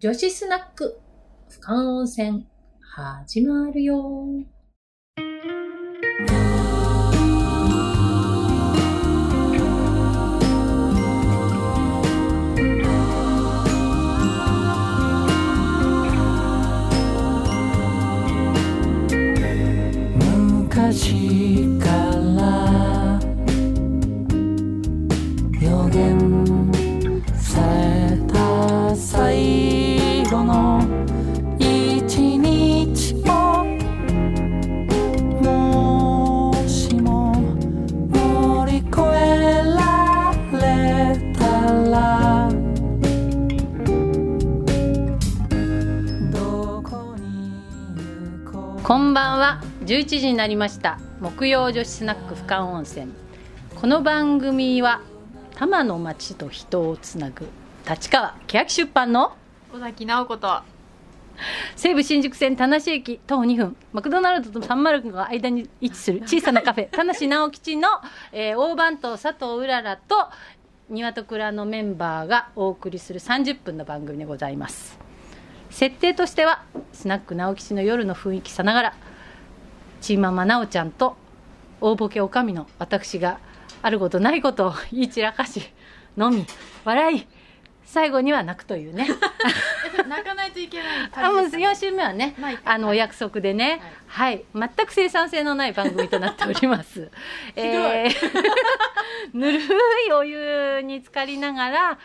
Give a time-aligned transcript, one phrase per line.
[0.00, 1.00] 女子スナック、
[1.50, 2.46] 俯瞰温泉、
[2.80, 4.00] 始まるよ。
[20.70, 21.77] 昔
[49.18, 49.60] ばんは。
[49.84, 51.00] 11時になりました。
[51.18, 53.12] 木曜女子スナック俯瞰温泉。
[53.74, 55.00] この番組は、
[55.54, 57.48] 多摩の町と人をつなぐ、
[57.88, 59.32] 立川欅出版の
[59.72, 60.60] 小崎直子と
[61.74, 67.88] 西武新宿線田無駅徒歩2分マクドナルドとサンマルクの間に位置する小さなカフェ 田無直吉の、
[68.30, 70.28] えー大番頭佐藤うららと
[70.88, 74.96] 庭と蔵のメンバーがお送りする30分の番組でございます
[75.70, 78.94] 設定としてはスナック直吉の夜の雰囲気さながら
[80.00, 81.16] チーママなおちゃんと
[81.80, 83.38] 大ボケおかみの私が
[83.82, 85.62] あることないことを言い散らかし
[86.16, 86.46] 飲み
[86.84, 87.26] 笑い
[87.84, 89.08] 最後には泣くというね。
[90.08, 93.80] 泣かないといけないあもう感じです4週目はねあのお約束でね。
[94.06, 97.10] はい、全く生産性のない番組となっております。
[97.56, 98.14] えー
[99.32, 99.60] ぬる
[100.08, 101.98] いお湯に浸かりながら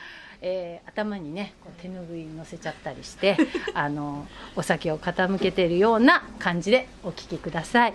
[0.46, 3.38] えー頭にねこう手ぬぐい乗せちゃったりして
[3.74, 7.94] あのお酒を傾けているような感じでお聞きください、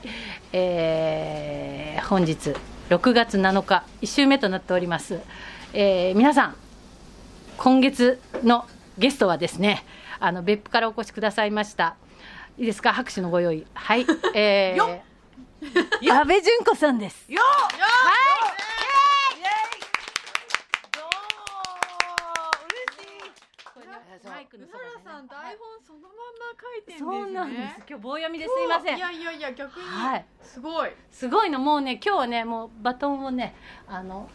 [0.52, 2.54] えー本日
[2.88, 5.20] 6月7日1週目となっております、
[5.74, 6.56] えー皆さん
[7.58, 9.84] 今月のゲストはですね
[10.20, 11.94] あの別府からお越しくださいました。
[12.56, 12.92] いいですか？
[12.92, 13.64] 拍手のご用意。
[13.74, 14.04] はい。
[14.34, 17.32] えよー、安倍純子さんです。
[17.32, 17.40] よ
[24.24, 25.78] マイクのうそばでねららさん台本
[26.48, 26.98] そのまんま書いてるんです。
[26.98, 27.74] そうんです。
[27.88, 28.50] 今日棒読みです。
[28.64, 28.96] いません。
[28.96, 29.86] いやいやいや逆に。
[29.86, 30.24] はい。
[30.42, 30.90] すごい。
[31.10, 31.58] すごいの。
[31.58, 33.54] もうね今日はねもうバトンをね
[33.86, 34.30] あの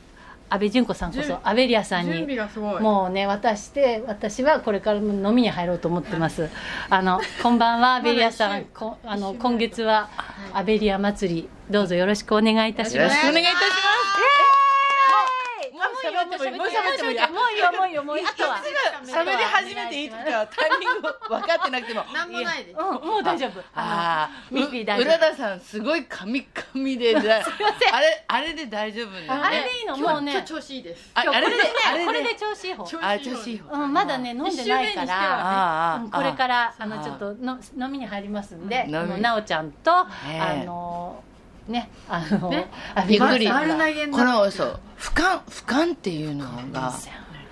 [0.50, 2.38] 安倍純子さんこ準そ安倍リアさん準に
[2.80, 6.50] もうね渡して私はこれから飲みに入ろうと思ってます。
[6.90, 8.66] あのこんばんはアベリアさん。
[8.66, 10.10] こあの今月は
[10.54, 11.50] アベリア祭り。
[11.70, 12.98] どうぞよろしくお願いいたします。
[12.98, 14.24] よろしくお願いいたします。
[15.74, 16.52] もう喋ってもいい。
[16.52, 17.18] もうもう喋ってもいい
[17.72, 17.96] もういい。
[17.96, 18.58] よもうい人は。
[19.06, 22.78] 喋り始めていい時はタイミング分かってなくても なんもないです。
[22.80, 23.60] うんもう大丈夫。
[23.76, 25.20] ああのミッフィー大う丈夫。
[25.22, 27.42] ららさんすごいカミカミで だ
[27.92, 29.28] あれあれで大丈夫ね。
[29.30, 29.98] あれでいいの？
[29.98, 30.44] もうね。
[30.44, 31.12] 調子いいです。
[31.14, 32.84] ああれで今日これで調子いい方。
[32.86, 33.74] 調あ調子いい方。
[33.76, 36.04] うんまだね飲んでないから。
[36.12, 39.92] これからああのちょっとの飲みに入りますんで、なおちゃんと、
[40.30, 40.40] え。
[40.40, 41.24] あの
[41.68, 42.70] ねあの、ね。
[42.96, 43.48] あびっくり。
[43.48, 44.52] こなの。
[44.52, 46.94] そう俯瞰俯瞰っていうのが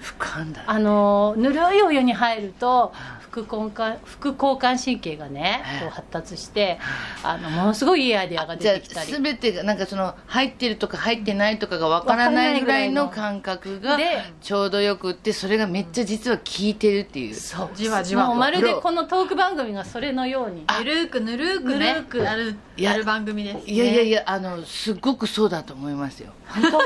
[0.01, 2.91] 俯瞰だあのぬるいお湯に入ると
[3.31, 5.79] 副交感副交感神経がねええ。
[5.81, 6.79] こう発達して
[7.23, 9.11] あのものすごいいいアイデアがじゃあ出てきたり。
[9.11, 14.03] 全てがなんかその入ってるとか入ってないとかがわからないぐらいの感覚がで
[14.41, 17.35] ちょうどよくってそれがめっちゃ実は効いてるっていう。
[17.35, 17.69] そう。
[17.73, 18.23] じわじわ。
[18.23, 20.65] ともうまるでこのトーク番組がそれのように。
[20.79, 21.93] ぬるーくぬるーくね。
[21.93, 26.77] ぬるーくやる番組ですいやいやいやあのすごくそうだと思いますよ、本当？
[26.77, 26.81] う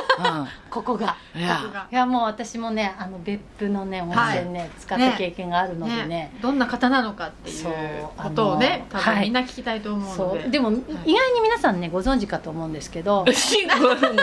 [0.69, 1.15] ここが。
[1.35, 1.87] ん、いや。
[1.91, 6.07] いやもう私もねあの別府のね温泉ね、使った経験があるのでね。
[6.07, 6.37] ね。
[6.41, 7.65] どんな方なのかっていう
[8.17, 10.41] ことをね多分はいみんな聞きたいと思うので。
[10.43, 10.51] そう。
[10.51, 13.23] でも、意外に皆さんねご存知かと思うんですけど。
[13.25, 14.15] ご存知かと思うん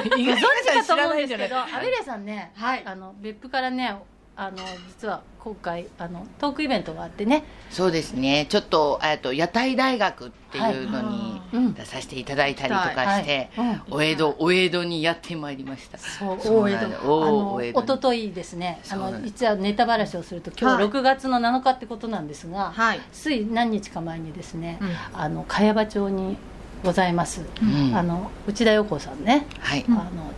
[1.17, 2.83] ですけど、アベレさんね、はい。
[2.85, 3.95] あの別府からね、
[4.35, 4.57] あの
[4.89, 8.47] 実は今回あのトークイベントがあってね、そうですね。
[8.49, 13.75] ちょっとえっと屋台大学っていうのに出させていただいたりとかして、はい。
[13.91, 13.95] うん。
[13.95, 15.99] お江戸お江戸にやってまいりました。
[15.99, 17.85] そうそうなんだあお江戸に。
[17.85, 20.85] 一昨日ですね、あの実はネタばらしをすると今日はい。
[20.89, 23.01] 6月の7日ってことなんですが、はい。
[23.13, 25.21] つい何日か前にですね、うん。
[25.21, 26.39] あの茅場町に
[26.85, 27.95] ございます、うん。
[27.95, 30.33] あの内田洋子さんね、はい、あの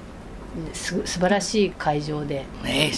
[0.72, 2.46] す素晴らしい会場で。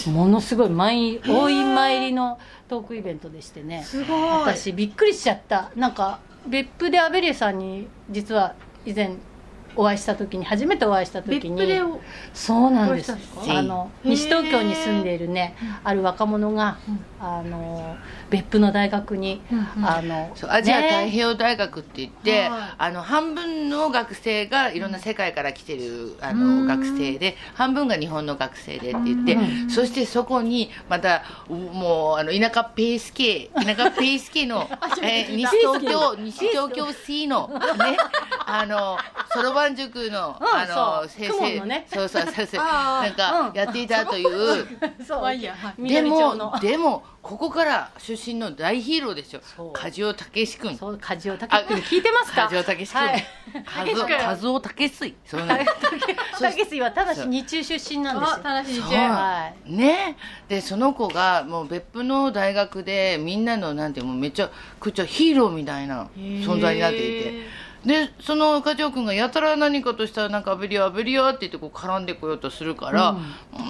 [0.07, 3.83] ものすごい満員大員参りのトークイベントでしてね。
[3.83, 4.21] すごい。
[4.21, 5.71] 私びっくりしちゃった。
[5.75, 8.55] なんか別府でアベリエさんに実は
[8.85, 9.15] 以前
[9.77, 11.99] お会いした時に初めてお会いした時にお
[12.33, 13.15] そうなんです。
[13.47, 16.99] あの西東京に住んでいるねある若者が、うん。
[17.19, 17.97] あの
[18.29, 22.75] 別府の大学に、うんあのアジアね太平洋大学って言って、はい。
[22.77, 26.67] あの半分の学生がいろんな世界から来てるあうん。
[26.67, 34.67] の学生で半分が日本の学生でって言って、うんそしてそこにまたもうあの田舎ペース系田舎ペース系の、
[35.03, 37.97] えー西東京西東京 C のね
[38.45, 38.97] あの
[39.31, 40.65] そろばん塾のうんあ
[41.01, 41.59] の先生。
[41.65, 41.85] ね。
[41.93, 42.61] そうそうそうそう。
[42.63, 43.17] あー。
[43.17, 44.67] なんかやっていたという。
[45.87, 49.41] でもでもここから出身の大ヒーローですよ。
[49.55, 49.73] そう。
[49.73, 50.77] 梶尾武史君。
[50.77, 51.77] そう梶尾武君。
[51.81, 52.43] 聞いてますか？
[52.47, 53.01] 梶尾武史君。
[53.01, 53.17] は
[53.85, 53.95] い。
[53.95, 58.43] 和夫和夫武水そうなんです武水はただし日中出身なんですあよ。
[58.43, 58.53] そう。
[58.53, 59.71] 楽しい中はい。
[59.71, 60.17] ね。
[60.47, 64.49] でその子がもう別府の大学でみんなのなんてもうめっちゃ
[64.79, 67.47] くちゃヒーローみたいな存在になっていて
[67.85, 73.17] でその梶尾君がやたら何かとしたらなんかアベリアアベリアって言ってこう絡んでこようとするから、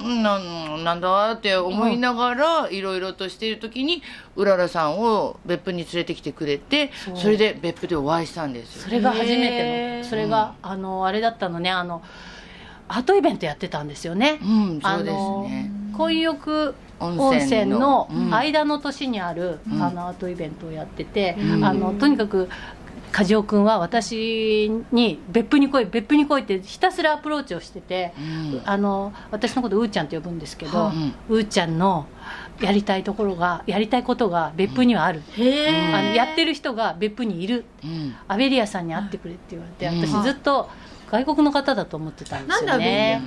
[0.06, 4.01] うん、なんなんだって思いながらいろいろとしている時に
[4.36, 8.83] うららさんを別府に連れてきてくれてそれで別府でお会いしたんですよ。
[8.83, 11.69] それが初めてのそれが、あのあれだったのね。
[11.69, 12.01] あの
[12.89, 18.33] アートイベントやってたんですよね、うんそうですあのね混浴温温泉のうん。
[18.33, 19.81] 間の年にある、うん。
[19.81, 21.63] あのアートイベントをやってて、うん。
[21.63, 22.50] あのとにかく
[23.12, 28.62] 梶尾君は私に別府に来い別府に来いってひたすらアプローチをしてて、うん。
[28.65, 30.94] あの私のことうーちゃんって呼ぶんですけど、は
[31.30, 32.07] うーちゃんの
[32.62, 37.65] やりたいところがやりたいことが別府にはある、へえあのやってる人が別府にいる。
[37.83, 38.15] うん。
[38.27, 40.07] アベリアさんに会ってくれって言われて、うん。
[40.07, 40.69] 私ずっと
[41.09, 43.21] 外国の方だと思ってたんですよね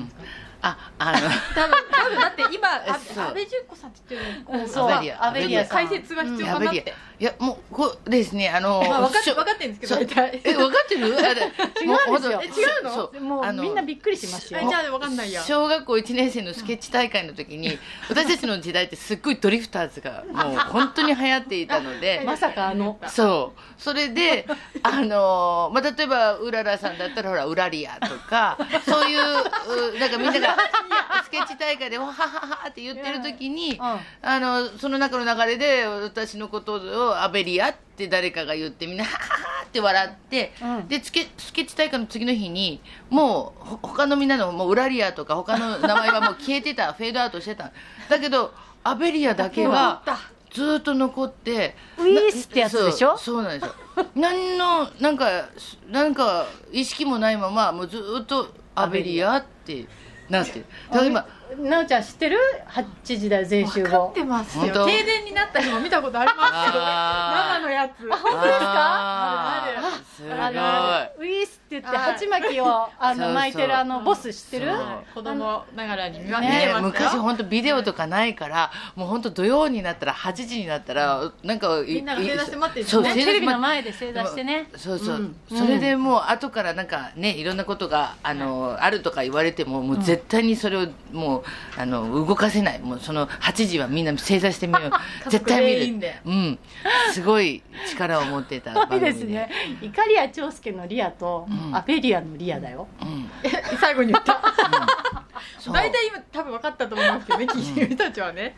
[0.62, 1.18] ああの。
[1.54, 4.90] 多分多分だって今安倍純子さんって言ってるそう。
[4.90, 5.66] アベリア。
[5.66, 6.94] 解説が必要かなって。
[7.20, 11.06] いやもうこうですねあのまあ分かっしょ分かってるんですけどえ分かってる？
[11.06, 12.42] 違うんですよ。
[12.42, 12.94] え違うの？
[12.94, 13.20] そう。
[13.20, 14.60] もうみんなびっくりしますよ。
[14.62, 15.42] えじゃあ分かんないや。
[15.42, 17.78] 小学校1年生のスケッチ大会の時に
[18.08, 22.22] 私たちの時代ってすっごいドリフターズが もう本当に流行っていたので。
[22.24, 22.98] まさかあの。
[23.06, 23.60] そう。
[23.76, 24.46] それで
[24.82, 29.20] あの、まあ、例えばうららさんだったらほらうらりやとかそういう
[29.96, 30.50] うなんかみんなが
[31.25, 33.79] スケッチ大会でわはははって言ってる時に、うん。
[34.23, 39.19] あのその中の流れで私のことをアベリアって誰かが言ってみんなはは
[39.61, 40.88] はって笑って、うん。
[40.88, 47.73] でスケスケッチ大会の次の日にもうほ他のみんなのもうウラリアとか他の名前はもう消えてたフェードアウトしてた。
[48.08, 50.03] だけどアベリアだけは
[50.50, 53.17] ずーっと残ってウィースってやつでしょ？
[53.17, 53.75] そうなんですよ。
[54.17, 55.49] 何のなんか
[55.88, 59.87] なんか意識もないままもうずーっとアベリアって
[60.31, 61.27] なんてるだから今
[61.58, 62.38] なおちゃん知ってる
[62.69, 62.85] ？8
[63.19, 64.12] 時台全集合。
[64.14, 64.87] てます本当よ。
[64.87, 67.61] 停電になった日も見たことありますけどあー。
[67.61, 67.93] 生のやつ。
[68.08, 69.50] 本当ですか？
[70.20, 70.56] ある
[71.19, 72.12] ウィースって言ってはい。
[72.12, 74.73] 鉢巻きをあの巻いてるあのボス知ってる？
[75.14, 76.41] 子供ながらに見ま
[76.81, 84.69] 昔本当ビデオとかないからもう本当土曜になったら8時になったらなんかいみんなが正座して待ってるテレビの正前で正座してね。
[84.76, 85.19] そうそう、う。
[85.20, 85.37] ん。
[85.49, 91.39] それでもう後からなんかねいろんなことがあの、あるとか言われてももう絶対にそれをもう
[91.76, 92.78] あの動かせない。
[92.81, 94.90] もうその8時はみんな正座してみよう。
[95.31, 96.20] 絶対見全員で。
[96.25, 96.58] るうん。
[97.12, 99.50] すごい力を持ってた番組い ですね。
[99.82, 101.76] イカリア長介のリアとうん。
[101.76, 102.87] アベリアのリアだよ。
[103.02, 103.31] うん。
[103.78, 104.40] 最後に言った。
[105.72, 108.56] 大体今多分分かったと思いますけどね聞いてる人たちはね。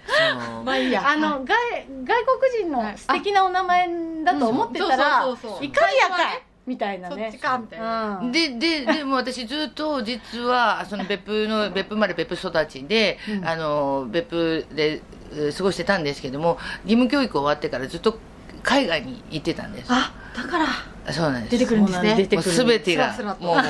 [0.64, 1.08] まあいいや。
[1.08, 1.56] あの外
[2.04, 2.24] 外
[2.54, 3.88] 国人の素敵なお名前
[4.24, 5.36] だと思ってたらうん。
[5.36, 7.30] そうそうそうそうイカリアか最初はねみたいなね。
[7.30, 8.18] そっちかみたいな。
[8.18, 8.32] うん。
[8.32, 13.46] でででも私ずっと実はその別府の別府まで別府育ちで、うん。
[13.46, 18.18] あの別府でえー過ごしてたんですけども義務教育終わってからずっと
[18.62, 19.86] 海外に行ってたんです。
[19.90, 21.58] あだからそうなんです。
[21.58, 22.14] 出てくるんですね。
[22.14, 23.44] 出てくるもう全てがスラスラと。
[23.44, 23.64] もうもう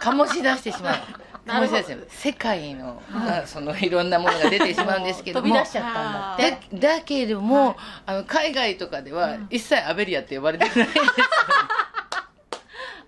[0.00, 0.96] 醸し出してしまう。
[1.46, 1.78] なるほど。
[1.78, 5.46] 醸し出してしまう世界の、あそのいろんなものが出てしまうんですけども。
[5.48, 6.76] 飛び出しちゃったんだって。
[6.76, 11.04] だだけども、あの海外とかでは一切アベリアって呼ばれてないんですよ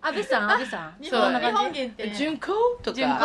[0.07, 0.51] 安倍さん？
[0.51, 0.95] 安倍さん？
[1.03, 1.21] 日そう。
[1.21, 2.47] 本日本限定純子
[2.83, 2.97] とか。
[2.97, 3.19] 純子。
[3.19, 3.25] そ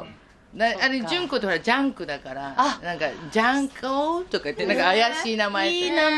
[0.00, 0.06] そ
[0.54, 0.56] う。
[0.56, 2.54] なあれ純子ってほらジャンクだから。
[2.56, 2.80] あ。
[2.82, 6.16] なんかジャンコとか言ってなんか怪しい名前いい名前。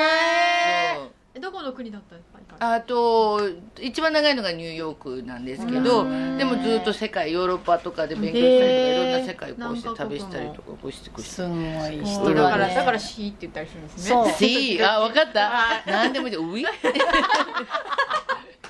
[0.96, 1.10] そう。
[1.36, 2.14] えどこの国だった？
[2.14, 3.40] んですかあと
[3.80, 6.38] 一番長いのがニューヨークなんですけどうん。
[6.38, 14.02] でもずっと世界ヨーロッパとかで勉強したりとかいろんな世界をこうして旅したりとかこうしてこうしてすごいこ人うだからねだからシーって言ったりするんですね。
[14.04, 14.32] そう。
[14.34, 15.50] C あ分かった。
[15.50, 16.64] は何でもいいウィ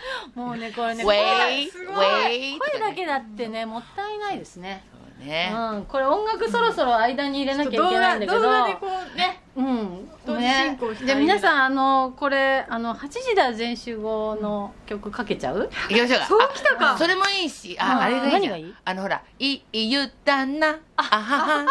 [0.35, 2.07] もうねこれねウェイウすごい。
[2.07, 4.85] ェイ声だけだってねもったいないですね。
[5.21, 5.53] ね。
[5.55, 8.41] うんこれ音楽そろそろ間に入れなきゃいけないんだけど。
[8.41, 9.41] 動画でこうね。
[9.57, 10.79] うん同時ね。
[11.07, 15.71] 進皆さんあのこれあの8時だ全集合の曲かけちゃう？
[15.89, 16.27] 行きましょうか。
[16.27, 16.93] そうきたか。
[16.95, 17.77] あそれもいいし。
[17.79, 18.01] あ、うん。
[18.01, 18.43] あれがいいじゃん。
[18.43, 18.75] 何がいい？
[18.85, 20.77] あのほら「いい言ったな。
[20.97, 21.67] あはは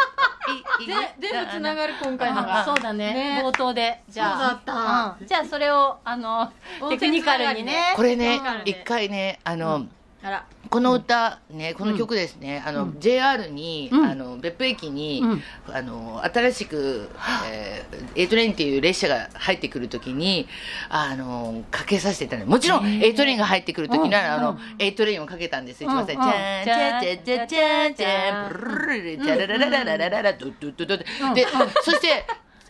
[1.20, 6.52] 全部つながる今回のがそうだねね冒頭でじゃあそうだったうんじゃあそれをあの
[6.90, 9.86] テクニカルにねこれね一回ねあの、
[10.22, 14.06] あらこの歌ねこの曲ですね、あの、うん JR に、うん。
[14.06, 15.44] あの別府駅に、うん。
[15.74, 17.10] あの新しく、
[17.52, 20.48] えー、A トレインっていう列車が入ってくるときに
[20.90, 24.62] あのかけさせていただいてもちろん A トレインが入ってくるときには、あのうんうん。
[24.80, 25.90] A トレインをかけたんですよ。
[25.90, 31.46] 一番最うん初じゃんじゃんじゃんじゃんじゃんじゃんブルルルルじゃららららららららドゥドゥドゥドゥで
[31.84, 32.26] そして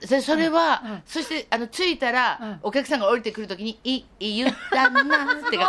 [0.05, 5.67] そそれは、うんそしてあの着いたら、うんお客さんが降りてくるときに「いい言ったな」って書かれてすごいもう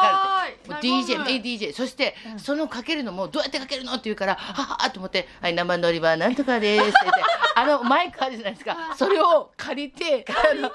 [0.81, 7.23] DJ 和むえ DJ そして、そのかけるのもどうやってかけるのって言うからははと思って「はい生乗り場なんとかです」って言って
[7.57, 8.95] あのマイクあるじゃないですか。
[8.97, 10.71] それを借りてあの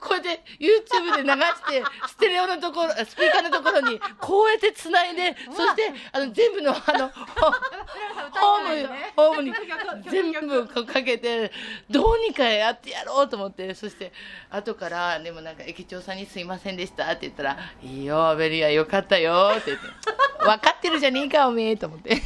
[0.00, 9.52] こうやって YouTube で流して ステレオのところスピーカーのところにこうやってつないでそしてあの全部のあのホームホームに
[10.08, 11.52] 全部こうかけて
[11.90, 14.12] どうにかやってやろうと思ってそして
[14.50, 19.86] 後からでもなんか駅長さんに「すいませんでした」って言ったら「いいよアベリアよかったよ」って言って
[20.44, 22.16] 「分かってるじゃねえかおめえ」と思って。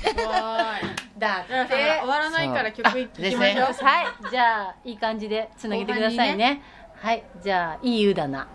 [1.19, 3.69] だっだから終わらないから曲いきましょう。
[3.69, 4.07] ですはい。
[4.31, 6.61] じゃあいい感じでつなげてくださいね。
[7.01, 7.23] はい。
[7.43, 8.49] じゃあいい湯だな。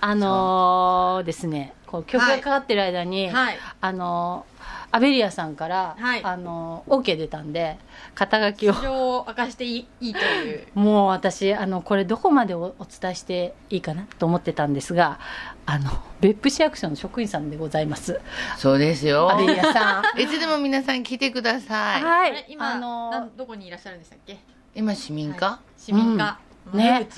[0.00, 1.72] あのーですね。
[1.86, 3.58] こう曲がかかってる間に、はい。
[3.80, 4.53] あのー
[4.94, 6.20] アベリアさんから、はい。
[6.22, 7.78] あのー OK 出たんで
[8.14, 8.72] 肩書きを。
[9.18, 10.66] を明かしていいいいという。
[10.74, 15.18] もう私あのこれどこまでおお伝えしていいかなと思ってたんですが
[15.66, 18.20] あの別府市役所の職員さんでございます。
[18.56, 19.28] そうですよ。
[19.32, 20.04] アベリアさん。
[20.20, 22.02] いつでも皆さん来てください。
[22.04, 22.44] はい。
[22.48, 24.38] 今、あのどこにいらっしゃるんでしたっけ？
[24.76, 26.38] 今市民課、市民課、
[26.72, 26.78] うん。
[26.78, 27.08] ね。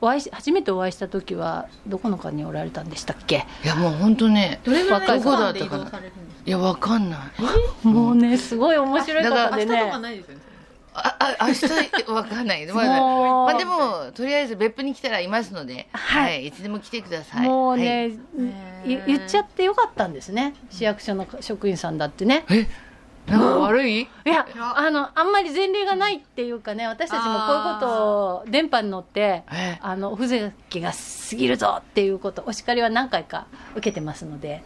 [0.00, 3.46] お会いし初めてお会いした時はどこの課におられたんでしたっけ？
[3.64, 6.33] いやもう本当ねどれぐらいの若い期間で移動されるんですか？
[6.46, 7.20] いやわかんない。
[7.86, 10.40] もうねすごい面白い方で明日とかねないですよね。
[10.96, 12.66] ああ明日わかんない。
[12.72, 13.46] まあもう。
[13.46, 16.44] まあでもとりあえず別府に来たらいますので、はい。
[16.44, 17.48] い、いつでも来てください。
[17.48, 17.80] もうはい。
[17.80, 20.54] ね、へーい言っちゃってよかったんですね。
[20.70, 22.44] 市役所の職員さんだってね。
[22.50, 22.66] え、
[23.28, 24.02] 悪い？
[24.02, 29.78] いやいやあのあんまり前例がないっていうかね私たちもこういうことを電波に乗ってえ。
[29.80, 30.36] あのおふざ
[30.68, 34.62] けが過ぎるぞっていうことお叱りは何回か受けてますので。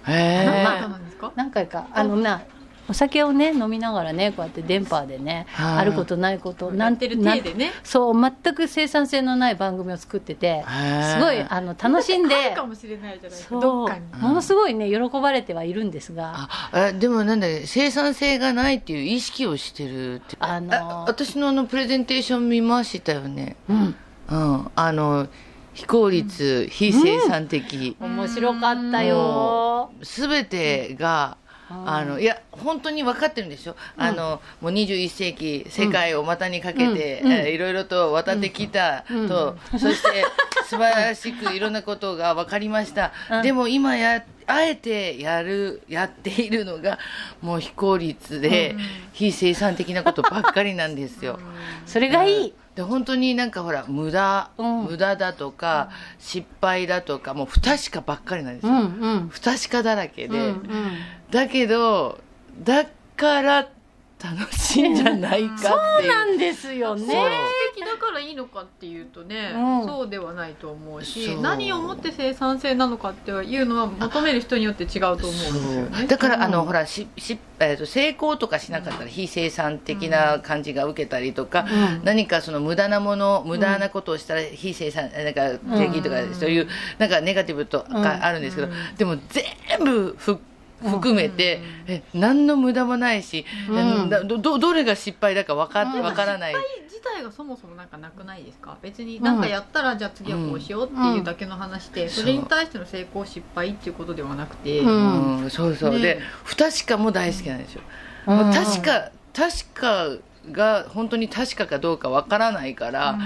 [1.36, 2.42] 何回かあのな
[2.88, 5.78] お酒をね飲みながらねこうやって電波でねはい。
[5.78, 7.72] あることないことやってる体でね。
[7.84, 11.14] そう全く生産性のない番組を作っててー。
[11.14, 13.60] すごいあの楽しんあでるかもしれないじゃないですか。
[13.60, 14.22] どっかに。
[14.22, 16.32] ものすごいね喜ばれてはいるんですが。
[16.34, 20.36] ああでもなんだ生産性がないっていう意識をしてるって。
[20.40, 23.56] あの私のあのプレゼンテーション見ましたよね。
[23.68, 23.96] うん。
[24.30, 25.26] うん、あの
[25.72, 27.96] 非効率、非生産的。
[28.00, 37.32] 面白かったよすべてが、うんあのいや本当に分かってるんでしょ、あのもう21世紀世界を股にかけて、うん。
[37.32, 39.28] えーいろいろと渡ってきたうん。
[39.28, 40.24] と、そして
[40.66, 43.42] 素晴らしくいろんなことが分かりました、うん。
[43.42, 46.98] でも今やあえてやるやっているのが
[47.42, 48.74] もう非効率で、
[49.12, 51.38] 非生産的なことばっかりなんですよ。
[51.86, 54.84] それがいいで本当になんかほら無駄、うん。
[54.84, 59.28] 無駄だとか、失敗だとかもう不確かばっかりなんですよ、うんうん。
[59.30, 60.62] 不確かだらけで、うんうん。
[61.28, 62.20] だけど
[62.62, 63.68] だから
[64.22, 65.70] 楽しいんじゃないかっていう。
[66.00, 67.06] そうなんですよね。
[67.06, 67.38] 効率
[67.76, 69.86] 的だからいいのかっていうとね、うん。
[69.86, 76.06] そうではないと思うし何をもって生産性なのかっていうのは求める人によって違うと思うんですよね。
[76.06, 76.66] だから、あのうん。
[76.66, 82.04] ほらしし、えー、と成功とかしなかったら非生産的な感じが受けたりとか、うん。
[82.04, 88.74] 何かその無駄なもの無駄なことをしたら非生産なんか的とかうんそういうなんかネガティブとうんかあるんですけど、うん。
[88.96, 90.38] でも全部ふ
[90.82, 94.08] 含めて、え何の無駄もないし、うん。
[94.08, 96.54] だどどどれが失敗だか分か,、うんわからない。
[96.54, 98.76] 失敗自体がそもそもなんかなくないですか？
[98.82, 102.10] 別になんかやったらじゃあ次はこうしようっていうだけの話で、ん。
[102.10, 104.86] それに対しての成功失敗っていうことではなくて、う。
[104.88, 105.98] んうん、そうそう、ね。
[106.00, 107.82] で不確かも大好きなんですよ、
[108.26, 110.08] 確か確か
[110.52, 113.18] が本当に確かかどうかわからないから、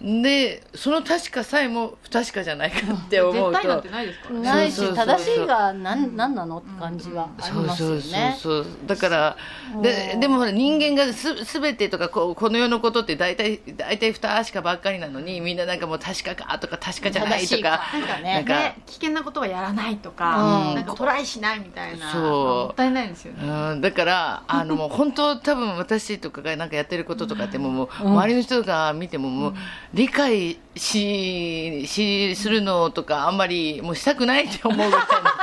[0.00, 4.40] でその確かさえも不確かじゃないかって思うと絶対なんてないですからね。
[4.42, 9.36] ないし正しいが何何なのって感じはありますよそうそうそうねそうだから
[9.82, 10.16] でう。
[10.16, 20.74] んでもほら人間がすすべてとかこうこの世のことって大体大体不確かばっかりなのにみんななんかもう確かかとか確かじゃないとかなんかなんかね危険なことはやらないとか、うん。
[20.74, 22.12] なんかトライしないみたいな。
[22.12, 22.22] そう。
[22.66, 29.54] もったいないですよね、うん、だからあのもう本当多分私とかがなんかやってることとかってもうもううん周りの人が見てももう
[29.92, 35.34] 理解ししするのとかあんまりもうしたくないって思うみたいな。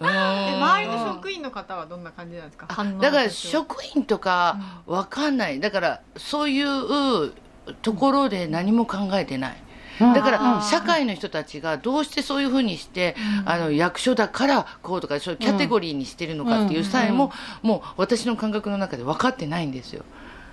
[0.00, 2.66] 周りの職員の方はどんな感じなんですか？
[3.00, 5.60] だから職員とかわかんない。
[5.60, 7.32] だからそういう
[7.82, 9.52] ところで何も考えてない。
[9.52, 9.67] うん
[9.98, 20.04] だから社会の人たちがどうしてそういうふうにして、あの役所だからこうとかそういうキャテゴリーにしてるのかっていうさえも、もう私の感覚の中で分かってないんですよ。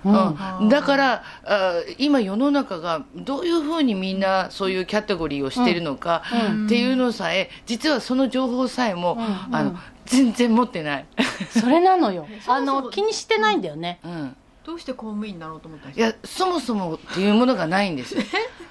[0.04, 0.68] うん。
[0.68, 6.22] だからあ今世の中がどういうふうにみんなそういうキャテゴリーをしてるのか
[6.66, 9.18] っていうのさえ実はその情報さえも、
[9.50, 11.06] あの全然持ってない、
[11.50, 12.26] それなのよ。
[12.46, 13.98] あの気にしてないんだよね。
[14.04, 14.36] うん、
[14.66, 16.06] どうして公務員になろうと思ったんですか？
[16.06, 18.22] いやそもそもっていうものがないんですよ。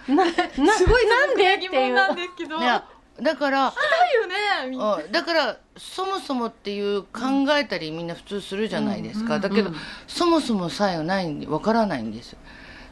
[0.09, 0.33] なな
[0.75, 1.53] すごいなんで？
[1.55, 2.57] ってい問なんですけど。
[2.57, 2.85] いや
[3.21, 3.73] だからだ
[4.13, 4.95] よねみんな。
[4.95, 7.19] うんだからそもそもっていう考
[7.57, 9.71] えたりみんな普通するじゃないですか、だけど、
[10.07, 12.35] そもそもさえないんでわからないんです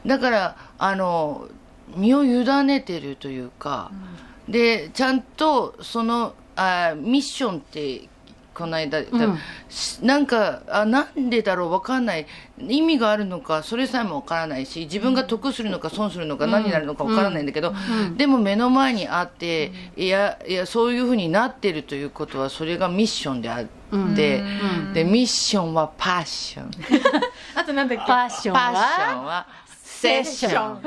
[0.06, 1.48] だからあの
[1.94, 3.90] 身を委ねてるというか、
[4.48, 8.08] でちゃんとそのあミッションって
[8.54, 9.02] この間、
[9.68, 12.26] しなんかあなんでだろうわかんない。
[12.58, 17.74] 意味があるのかそれさえもわからないし自分が得するのか損するのか何になるのかわからないんだけど、
[18.16, 23.64] でも目の前にあって、いやいやそういうふうになってるということはそれがミッションであっ
[24.14, 24.44] て、
[24.92, 26.70] でミッションはパッション。
[27.56, 28.04] あとなんだっけ？
[28.06, 29.46] パッションパッショはンは
[29.82, 30.82] セッション。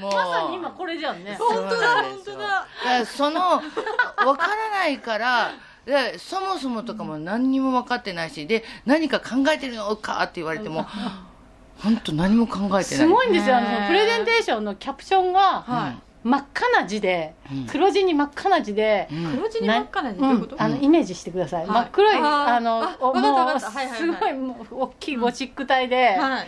[0.00, 1.36] もうまさに今これじゃんね。
[1.38, 2.38] 本当だ本当だ。
[2.38, 5.50] だからその分からないから
[5.86, 10.86] でそもそもとかも何にも分かってないしで何か考えてるのかって言われても
[11.82, 12.84] 本当何も考えてない。
[12.84, 13.56] すごいんですよ。
[13.56, 15.98] あのプレゼンテーションのキャプションがはい。
[16.24, 17.66] 真っ赤な字でうん。
[17.66, 19.36] 黒字に真っ赤な字でうん。
[19.36, 20.20] 黒字に真っ赤な字
[20.58, 21.68] あのイメージしてください、はい。
[21.70, 23.98] 真っ黒いあのもうかったはいはいはい。
[23.98, 26.46] すごいもう大きいゴシック体で、はい。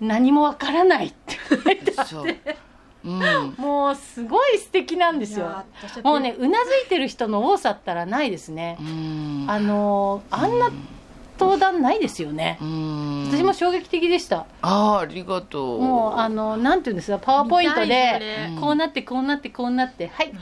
[0.00, 2.56] 何もわからないって書いてあって
[3.04, 3.54] うん。
[3.56, 5.64] もうすごい素敵なんですよ。
[6.02, 8.76] もうねうなずいてる人の多さったらないですね。
[8.80, 9.46] うん。
[9.48, 10.70] あのあんな
[11.38, 12.58] 登壇ないですよね。
[12.60, 13.28] うん。
[13.30, 14.46] 私も衝撃的でした。
[14.62, 15.80] ああありがとう。
[15.80, 20.32] もうあのなんていうんですかパワーポイントでこうなってこうなってこうなってはい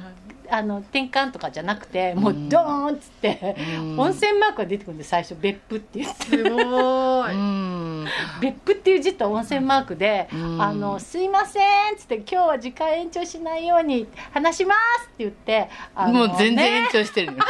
[0.50, 4.00] あの転換とかじゃなくてもうドーンっつってうん。
[4.00, 7.34] 温泉マークが出てくるんで最初別府って言ってすごい。
[7.36, 8.06] ん
[8.40, 10.62] 別府っていう字と温泉マークで「うん。
[10.62, 17.32] あのすいません」っつって「今日は時間延長しないように話します」って言ってもう全然ね延長してるよ。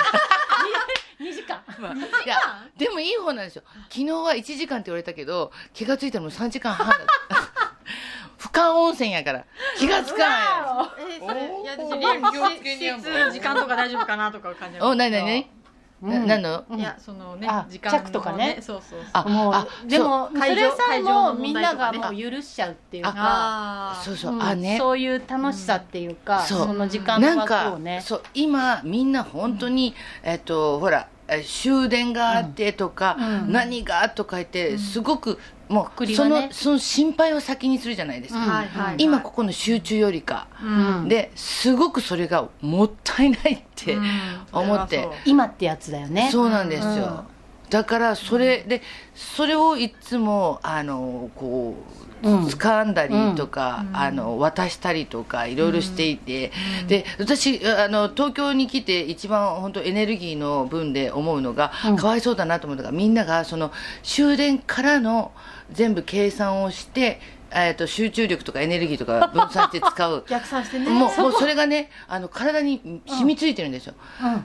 [1.21, 1.61] 2時間。
[1.79, 2.39] まあいや
[2.77, 3.63] でもいい方なんですよ。
[3.89, 7.37] 昨日は1時間って言われたけど気がついたらもう3時間半だった
[8.39, 9.45] 不感温泉やから。
[9.77, 10.41] 気がつかない
[11.19, 15.47] えーそれいや私リ気をつけに施設時間とか大丈夫かなとか感じおなになになに
[16.01, 18.59] な何のうんいやそのねあ時間とかね。
[18.61, 19.09] そうそうそう。
[19.13, 24.01] あもあうでもそれさえもみんながもう許しちゃうっていうか。
[24.05, 24.43] そうそう、うん。
[24.43, 24.79] あね。
[24.79, 28.01] そういう楽しさっていうか、その時間の枠なんかをね。
[28.01, 33.53] そう今みんな本当に、えっとほらえ終電があってとか、うん。
[33.53, 34.09] 何が？
[34.09, 36.15] とか言ってすごくもう、ね。
[36.17, 38.49] のその心配を先にするじゃないですか、うん。
[38.49, 38.95] はいはいはい。
[38.99, 40.67] 今ここの集中よりか、う
[41.05, 41.09] ん。
[41.09, 44.05] ですごくそれがもったいないってうん。
[44.53, 45.11] 思って、う。
[45.25, 46.31] 今ってやつだよね。
[46.33, 47.21] そうなんですよ、うん。
[47.71, 48.83] だからそれで
[49.15, 52.47] それをいつもあのこううん。
[52.47, 56.51] 掴んだりとか、あの渡したりとかいろいろしていて、
[56.89, 61.97] で私あの東京に来て一番本当エネルギーの分で思うのが、うん。
[61.97, 63.71] かわいそうだなと思うのがみんながその
[64.03, 65.31] 終電からの
[65.71, 70.25] 全部計算をして、えー、と集中力とかエネルギーとか 分散して使う。
[70.29, 70.91] 逆算してね。
[70.91, 73.95] もうもうそれがねあの体に染みついてるんですよ、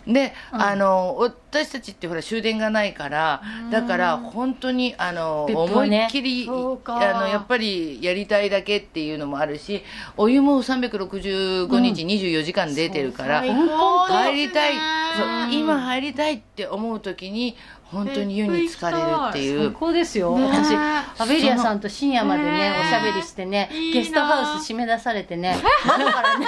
[0.08, 9.84] で、あの私たちってほら終電がないからだから本当にあの、別府思いっきりあのやっぱりやりたいだけっていうのもあるし
[10.18, 14.24] お湯も365日24時間出てるから、最高ですね。
[14.24, 14.74] 入りたい。
[15.14, 17.56] そう今入りたいって思う時に
[17.94, 19.72] 本当に湯に浸かれるってい最う。
[19.72, 20.46] 高ですよ、ね。
[20.46, 26.48] 私アベリアさんと深夜までねねおしゃべりしてねゲストハウス締め出されてね 窓からね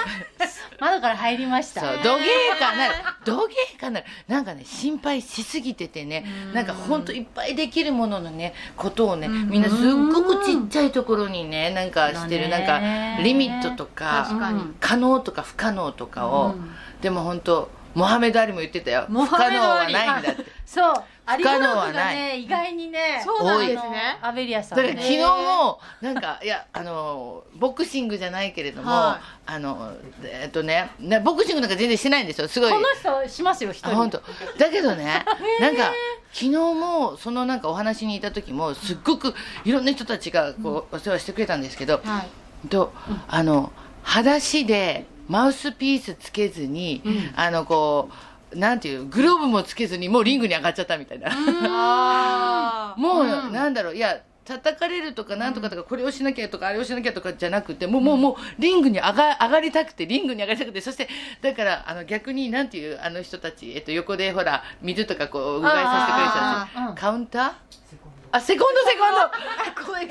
[0.80, 1.82] 窓から入りました。
[1.82, 2.26] そう土芸
[2.60, 2.94] 家なる。
[3.24, 4.06] 土芸家なる。
[4.28, 12.50] なんかね心配しすぎててねなんか本当いっぱいできるもののねことをねみんなすっごくちっちゃいところにねなんかしてる。
[12.50, 14.28] だなんねかリミットとか
[14.80, 16.56] 可能とか不可能とかを、
[17.02, 19.06] でも本当モハメド・アリも言ってたよ。
[19.10, 20.08] モ不可能はハメドアリ。
[20.08, 20.46] ないんだって。
[20.66, 20.94] そう。
[21.26, 22.16] 不可能はがない。
[22.16, 24.20] ね意外にねそうなんですね。
[24.22, 24.90] アベリアさんね。
[24.90, 32.48] だから昨日もなんかいやあのボクシングじゃないけれども、はあのえっとねねボクシングなんか全然してないんですよ。
[32.48, 32.72] すごい。
[32.72, 32.86] この
[33.24, 33.92] 人しますよ一人。
[33.92, 34.22] あ本当。
[34.58, 35.26] だけどね
[35.60, 35.92] なんか
[36.32, 42.68] 昨日もそのなんかお話にいた時もすっごくいろんな人たちがこうお世話してくれたんですけど、はい。
[42.68, 42.94] と
[43.28, 43.72] あの
[44.04, 47.02] 裸足でマウスピースつけずに、
[47.36, 48.10] あのこ
[48.54, 53.54] うなんていうグローブもつけずにもうリングに上がっちゃったみたいな、もう、ん。
[53.54, 61.10] なんだろういや叩かれるとかなんとかとか、これをしなきゃとかあれをしなきゃとかじゃなくてもうもうもうリングに上が上がりたくてリングに上がりたくてそして
[61.42, 66.38] だからあの逆になんていうあの人たち、えっと、横でほら水とかこううがいさせてくれたち。
[66.38, 66.90] あー。
[66.90, 67.52] うんカウンター？
[68.32, 69.18] あセコンドセコンド！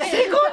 [0.05, 0.43] セコンドが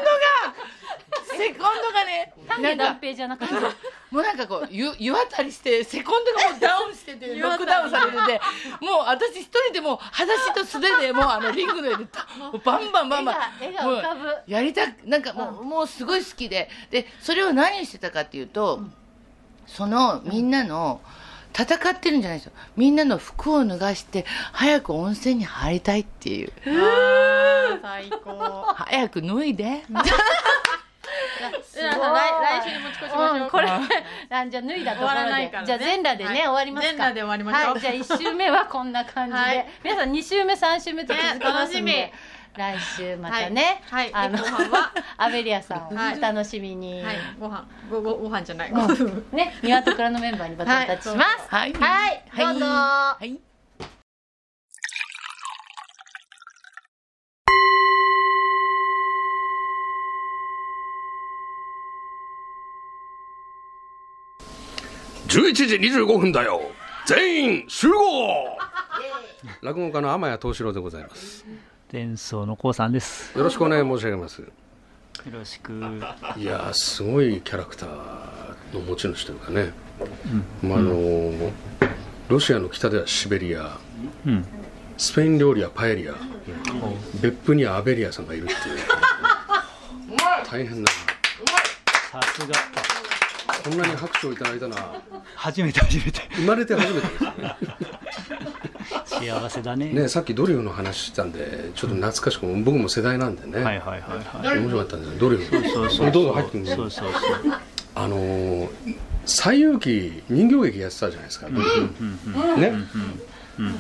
[1.36, 8.40] セコンドがね丹下断平じゃなくてもうなんかこう湯湯あたりしてセコンドがもうダウンしてて ノックダウンされてて
[8.80, 12.06] もう私一人でもう裸足と素手でもうあのリングの上で
[12.64, 14.02] バンバンバンバンもう
[14.46, 16.68] やりたくなんかもう,、もうすごい好きで。
[16.90, 18.80] でそれを何をしてたかっていうと、
[19.66, 21.00] そのみんなの
[21.56, 22.52] 戦ってるんじゃないですよ。
[22.76, 26.52] みんなの服を脱がして早く温泉に入りたいっていう。
[27.82, 28.64] 最高。
[28.74, 29.84] 早く脱いで
[31.50, 33.80] じゃあ来来週に持ち越しましょう、うん、これあ
[34.48, 35.66] じゃあ脱いだところないからね。
[35.66, 36.92] でじゃあ全裸でね、はい終わりますか。
[36.92, 39.66] 全裸で終わりましょうはい、じゃあ1週目はこんな感じで、はい。
[39.82, 42.12] 皆さん2週目3週目と続きますんで、ね
[42.54, 44.26] 来週またね、はいはい。
[44.26, 47.16] あので後半は アベリアさんを楽しみに、はい。
[47.40, 47.66] ご飯。
[47.90, 49.26] ごごご飯じゃない、うん。
[49.32, 51.48] ね庭と蔵のメンバーにバトンタッチします。
[51.48, 51.72] はい。
[51.72, 53.51] はい、どうぞ、はい
[65.52, 66.62] 11時25分だよ。
[67.06, 68.58] 全員集合。
[69.60, 71.44] 落語家の天谷藤四郎でございます。
[71.92, 73.36] 前奏のこうさんです。
[73.36, 74.40] よろしくお願い申し上げます。
[74.40, 74.48] よ
[75.30, 75.72] ろしく。
[76.38, 77.88] いやーすごいキャラクター
[78.72, 79.72] の持ち主というかね、
[80.62, 81.52] まああの
[82.28, 83.78] ロシアの北ではシベリア。
[84.26, 84.46] うん。
[84.96, 86.14] スペイン料理はパエリア。
[87.20, 88.58] 別府にはアベリアさんがいるっていう。
[90.50, 90.90] 大変な。
[92.10, 92.81] さすが。
[93.62, 95.00] こんなに拍手をいただいたのは
[95.36, 96.20] 初めて初めて。
[96.34, 97.56] 生まれて初めてですね
[99.04, 99.92] 幸せだね。
[99.92, 104.58] ねさっきドリフの話したんでちょっと懐かしく僕も世代なんでね、はいはいはいはい。
[104.58, 107.20] 面白かったんですよドリフそうそうどうぞ入ってくんそうそうそう。
[107.94, 108.68] あのー
[109.24, 112.72] 西遊記人形劇やってたじゃないですか、ドリフね、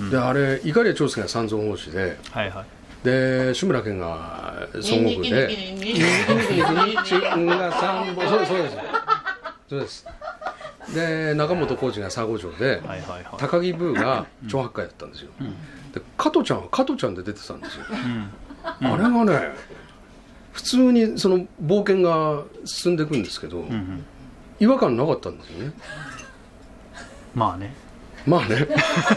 [0.08, 2.64] であれ碇谷長介が三蔵法師ではいはい。
[3.04, 5.98] で志村けんが孫悟空でニンニニンニ
[6.62, 8.76] クニチンが三本そうですそうです
[9.72, 10.06] そうです。
[10.94, 13.24] で中本浩二が佐護城で、はいはいはい。
[13.38, 15.30] 高木ブーが長八海だったんですよ、
[15.94, 17.84] で加トちゃんは加トちゃんで出てたんですよ、
[18.64, 19.54] あれがね
[20.52, 24.04] 普通にその冒険が進んでいくんですけど、うんうん。
[24.60, 25.72] 違和感なかったんですよね。
[27.34, 27.72] まあね。
[28.26, 28.68] まあね。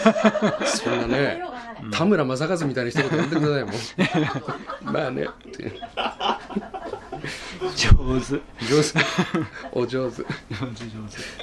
[0.66, 1.44] そんなね
[1.92, 3.74] 田村正和みたいに一言やってくださいもう。
[4.94, 5.74] まあねっていう
[7.76, 8.42] 上手。
[8.66, 9.00] 上手
[9.72, 10.26] お上手上
[10.74, 10.90] 手上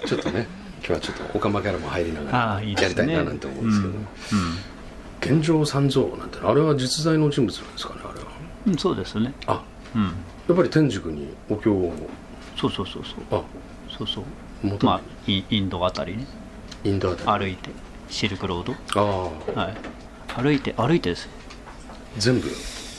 [0.03, 0.09] 手。
[0.09, 0.47] ちょっとね
[0.79, 2.63] 今日はちょっとオカマキャラも入りながら。
[2.63, 5.39] やりたいななんて思うんですけど、うん。
[5.39, 8.27] 現状三蔵なんてあれは実在の人物なんですかねあれは
[8.67, 8.73] うん。
[8.73, 9.33] うん、そうですね。
[9.47, 9.63] あ
[9.95, 10.05] うん。
[10.05, 10.11] や
[10.55, 11.93] っぱり天竺にお経を
[12.57, 13.41] そうそうそうそう。
[13.41, 13.43] あ
[13.97, 14.25] そうそう。
[14.63, 16.27] 元まあ、イインドあたりね。
[16.85, 17.71] インドあたり歩いて。
[18.09, 18.75] シルクロード。
[19.01, 19.75] ああはい。
[20.43, 21.31] 歩いて、歩いてですよ。
[22.19, 22.49] 全部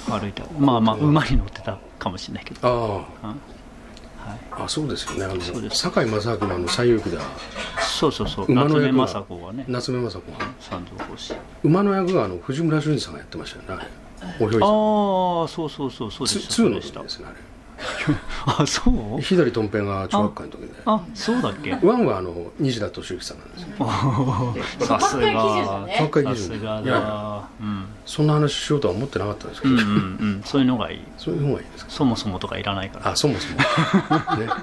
[0.10, 0.41] 歩いて。
[0.58, 2.60] まあまあ、馬に乗ってたかもしれないけど。
[2.68, 3.06] あはい。
[4.52, 7.24] ああそうですよねあのそうです堺正明のあの西遊記では
[7.80, 8.46] そうそうそう。
[8.48, 9.66] 馬の役が夏目雅子がね。
[9.68, 10.22] 夏目雅子が
[10.60, 11.34] 三蔵法師。
[11.63, 13.88] 馬の役があの藤村俊二さんがやってましたよね
[14.39, 16.54] おひょいさんああ、そうそうそう、そうでツした。
[16.54, 17.36] そうでした時ですねあれ
[18.46, 18.82] あ、そ
[19.18, 19.22] う？
[19.22, 21.72] 左とん平が小学会の時であ、そうだっけ？
[21.82, 23.62] ワンはあの西田敏行さんなんです
[24.82, 24.88] よ。
[24.88, 25.42] さすが。
[25.89, 27.44] 細かい基準さすがいや。
[27.60, 27.86] うん。
[28.06, 29.89] そんな話しようとは思ってなかったんですけど、うんうんう
[30.39, 30.42] ん。
[30.46, 31.02] そういうのがいい。
[31.18, 31.92] そういう方がいいですか？
[31.92, 33.12] そもそもとかいらないから。
[33.12, 33.56] あそもそも。
[33.58, 33.63] ね。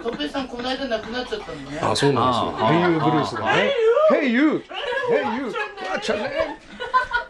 [0.02, 1.78] トッペさんこの間亡くなっちゃったのね。
[1.80, 2.66] あそうなんですよ。
[2.66, 3.46] あ「Hey You ブルース」が。
[3.56, 3.72] ね
[4.12, 4.62] 「Hey You!
[5.10, 5.52] Hey You!
[5.94, 6.58] あちゃね。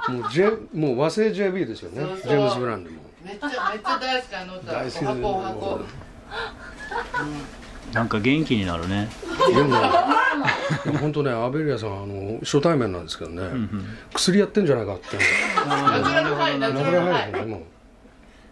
[0.09, 2.01] もう、J、もう和製 JB ですよね。
[2.23, 4.73] ジェームズ・ブランドもめっちゃめっちゃ大好きあの歌。
[4.73, 5.81] 大好きですお箱お箱
[7.93, 9.09] なんか元気になるね。
[9.55, 13.43] でも本当ねアベリアさんあの初対面なんですけどね、
[14.15, 15.19] 薬やってんじゃないかって。
[15.67, 17.63] ナチュラルハイナチュなくラルハイらないですねも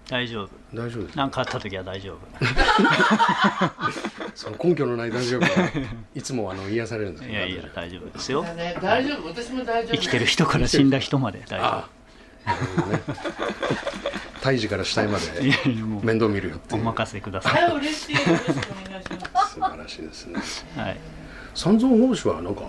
[0.09, 0.51] 大丈夫。
[0.75, 1.17] 大丈夫です。
[1.17, 2.19] 何かあった時は大丈夫。
[4.35, 5.49] その根拠のない大丈夫が
[6.15, 8.45] いつもあの癒されるんですいやいや大丈夫ですよ。
[8.83, 9.29] 大丈夫。
[9.29, 11.89] 私も大丈夫生きてる人から死んだ人まで大丈あ
[12.47, 13.03] あなるほどね
[14.49, 15.25] 胎児から死体まで
[16.03, 20.41] 面倒見るよってお任せくださはいい嬉しいす素晴らしいですね。
[20.75, 20.97] はい。
[21.55, 22.63] 三蔵法師はなんか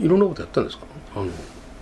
[0.00, 0.86] いろんなことやったんですか？
[1.14, 1.26] あの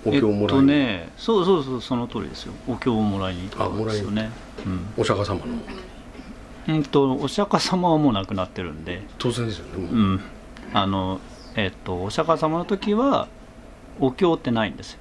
[0.05, 2.53] おえっ経をもらいに、とねそうそうそうその通りですよ。
[2.69, 4.31] お経をもらいに行ったんですよね。
[4.67, 4.87] うん。
[4.99, 5.47] お釈迦様の。
[6.69, 9.03] うんとお釈迦様はもう亡くなってるんで。
[9.19, 9.95] 当然ですよね、もう。
[9.95, 10.21] うん。
[10.75, 11.21] あの
[11.57, 13.29] えっとお釈迦様の時は
[13.99, 14.99] お経ってないんですよ。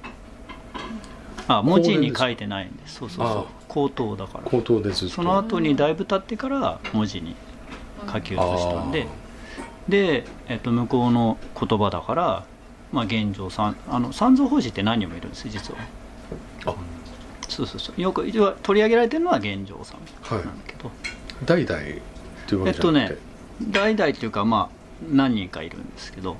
[1.48, 2.94] あ文字に書いてないんです。
[2.94, 3.38] そうそうそう。
[3.38, 4.44] あ口頭だから。
[4.44, 7.34] 口頭でずっとその後にだいぶ経ってから文字に
[8.12, 9.06] 書き写したんで。
[9.88, 12.44] で、えっと、向こうの言葉だから、
[12.92, 15.80] まあ、現状さんあの三蔵法師って何人もいるんですよ実は。
[16.66, 16.74] あ。
[17.48, 18.00] そうそうそう。
[18.00, 18.30] よく
[18.62, 20.90] 取り上げられてるのは現状さんはいなんだけど、
[21.46, 21.84] 代々っ
[22.46, 23.20] ていうわえっとけじゃなくて、ね
[23.70, 24.76] 代々っていうかまあ
[25.10, 26.36] 何人かいるんですけど。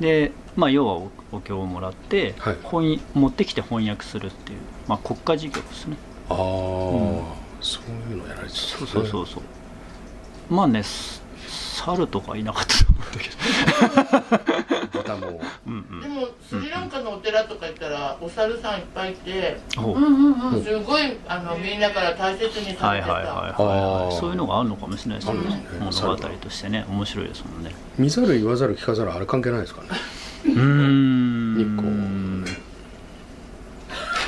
[0.00, 2.56] で、まあ、要はおお経をもらって、はい。
[3.14, 5.96] 持ってきて翻訳するっていう、まあ、国家事業ですね
[6.28, 6.36] ああ、
[7.60, 8.84] そういうのやられてたね。
[8.84, 9.42] うそうそうそう。
[10.48, 11.26] まあねす
[11.76, 15.02] 猿とかいなかったと思うんだけど。
[15.02, 15.40] 豚も。
[15.66, 16.00] うんうん。
[16.00, 24.06] でもスリランカのお寺とか行ったらお猿さんいっぱいいてすごいあのみんなから大切にさはいれてた、はいはいはい、あー。
[24.06, 25.38] はい、そういうのがあるのかもしれないですね。
[25.38, 25.78] あるんですね。
[25.80, 26.84] 物語としてね。
[26.88, 27.74] 面白いですもんね。
[27.98, 29.88] 見ざる言わざる聞かざるあれ関係ないですかね。
[30.44, 31.56] うーん。
[31.56, 32.66] 日光。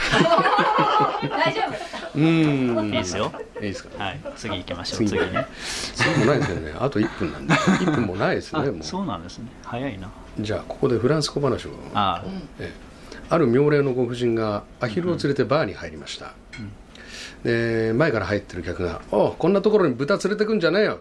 [1.28, 1.57] 大丈夫
[2.18, 2.86] うーん。
[2.86, 3.32] いいですよ。
[3.56, 4.02] いいですか？
[4.04, 4.20] はい。
[4.36, 4.98] 次行きましょう。
[4.98, 5.10] 次。
[5.10, 5.46] 次ね。
[5.94, 6.74] そうもないですよね。
[6.78, 7.54] あと1分なんで。
[7.54, 8.82] 1分もないですあねもう。
[8.82, 9.46] そうなんですね。
[9.64, 10.10] 早いな。
[10.40, 11.70] じゃあここでフランス小話を。
[11.94, 12.22] あ
[12.58, 12.88] ええ。
[13.30, 16.32] ある妙齢のご婦人がアヒルを連れてバーに入りました、
[17.44, 21.00] で前から入ってる客が「おうこんなところに豚連れてくんじゃねえよ」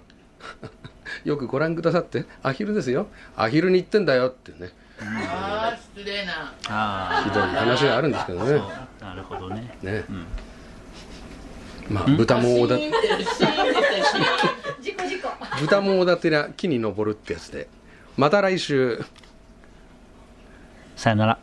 [1.24, 3.08] よくご覧くださってアヒルですよ。
[3.38, 4.72] アヒルに行ってんだよってね。
[5.02, 6.54] ああ失礼な。
[6.68, 8.56] あひどい話があるんですけどね。
[8.56, 8.58] あ
[9.00, 9.10] そう。
[9.10, 9.78] なるほどね。
[9.82, 10.04] ね、ん
[11.90, 12.78] まあ豚もおだ
[15.60, 17.68] 豚もおだてりゃ木に登るってやつで
[18.16, 19.04] また来週
[20.96, 21.40] さよなら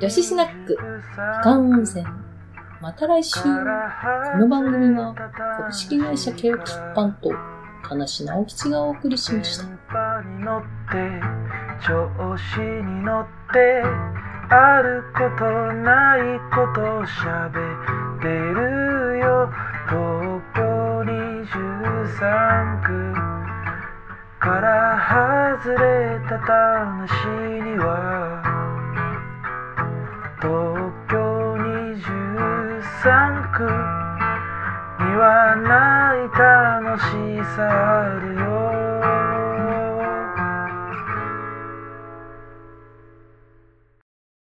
[0.00, 2.06] 女子スナック、みかん温泉。
[2.80, 3.38] また来週。
[3.42, 3.48] こ
[4.38, 7.30] の番組は、株式会社ケオキッパンと、
[7.86, 9.64] 田無直吉がお送りしました。
[11.80, 13.82] 調子に乗って
[14.50, 19.50] あることないこと喋ってるよ。
[19.88, 20.60] 東京
[21.00, 23.14] 23区
[24.40, 24.98] から
[25.58, 27.08] 外れた話
[27.62, 28.42] には。
[30.40, 30.48] 東
[31.08, 31.16] 京
[31.54, 33.64] 23区
[35.04, 35.68] にはな
[36.14, 37.04] い楽し
[37.56, 37.58] さ
[38.02, 38.69] あるよ。